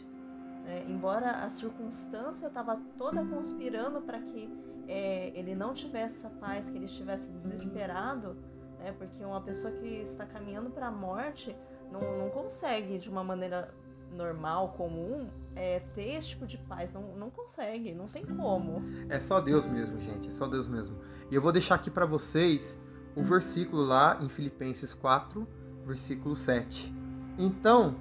[0.68, 4.50] É, embora a circunstância estava toda conspirando para que
[4.88, 8.36] é, ele não tivesse a paz, que ele estivesse desesperado,
[8.78, 11.56] né, porque uma pessoa que está caminhando para a morte
[11.90, 13.74] não, não consegue de uma maneira
[14.12, 16.94] normal, comum, é, ter esse tipo de paz.
[16.94, 18.82] Não, não consegue, não tem como.
[19.10, 20.28] É só Deus mesmo, gente.
[20.28, 20.98] É só Deus mesmo.
[21.32, 22.80] E eu vou deixar aqui para vocês
[23.16, 25.48] o versículo lá em Filipenses 4,
[25.86, 26.94] versículo 7.
[27.38, 27.96] Então,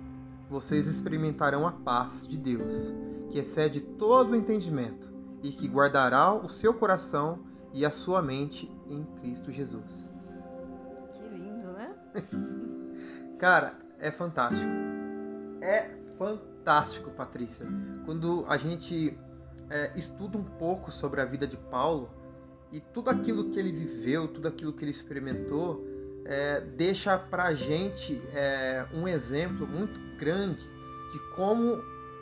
[0.48, 2.94] vocês experimentarão a paz de Deus,
[3.30, 7.40] que excede todo o entendimento, e que guardará o seu coração
[7.72, 10.12] e a sua mente em Cristo Jesus.
[11.14, 11.94] Que lindo, né?
[13.38, 14.70] Cara, é fantástico.
[15.60, 17.66] É fantástico, Patrícia.
[18.04, 19.18] Quando a gente
[19.68, 22.10] é, estuda um pouco sobre a vida de Paulo
[22.72, 25.84] e tudo aquilo que ele viveu, tudo aquilo que ele experimentou,
[26.28, 30.68] é, deixa para gente é, um exemplo muito grande
[31.12, 31.76] de como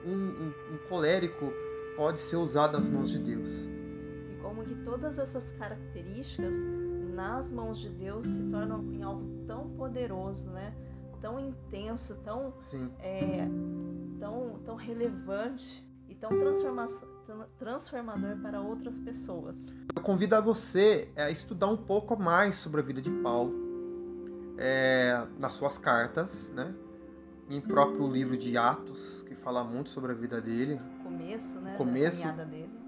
[0.05, 1.53] um, um, um colérico
[1.97, 3.65] pode ser usado nas mãos de Deus.
[3.65, 6.55] E como que todas essas características
[7.15, 10.75] nas mãos de Deus se tornam em algo tão poderoso, né?
[11.21, 12.53] tão intenso, tão,
[12.99, 13.49] é,
[14.21, 16.29] tão, tão relevante e tão
[17.59, 19.57] transformador para outras pessoas.
[19.97, 23.64] Eu convido a você a estudar um pouco mais sobre a vida de Paulo
[24.59, 26.75] é, nas suas cartas, né?
[27.49, 30.81] em próprio livro de Atos, que fala muito sobre a vida dele.
[31.01, 31.75] O começo, né?
[31.77, 32.27] Começo,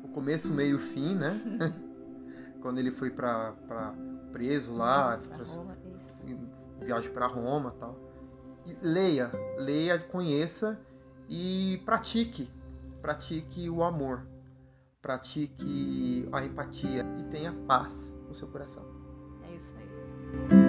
[0.02, 1.40] o começo, meio, fim, né?
[2.62, 3.52] Quando ele foi para
[4.32, 5.76] preso lá, pra Roma,
[6.80, 8.06] viagem para Roma, tal
[8.82, 10.78] leia, leia, conheça
[11.28, 12.50] e pratique.
[13.00, 14.26] Pratique o amor,
[15.00, 18.84] pratique a empatia e tenha paz no seu coração.
[19.44, 20.65] É isso aí.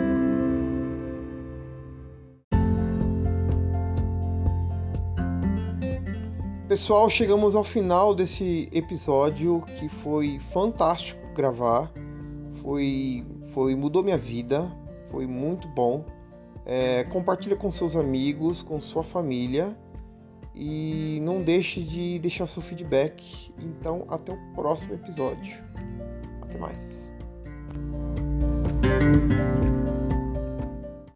[6.78, 11.91] Pessoal, chegamos ao final desse episódio que foi fantástico gravar.
[12.61, 14.71] Foi, foi mudou minha vida,
[15.09, 16.05] foi muito bom.
[16.63, 19.75] É, compartilha com seus amigos, com sua família
[20.53, 23.51] e não deixe de deixar seu feedback.
[23.59, 25.57] Então, até o próximo episódio.
[26.43, 27.11] Até mais.